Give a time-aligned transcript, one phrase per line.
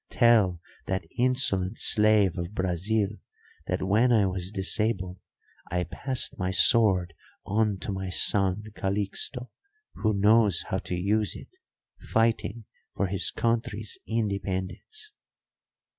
[0.09, 3.09] Tell that insolent slave of Brazil
[3.67, 5.19] that when I was disabled
[5.69, 7.13] I passed my sword
[7.45, 9.51] on to my son Calixto,
[9.93, 11.55] who knows how to use it,
[11.99, 15.11] fighting for his country's independence.'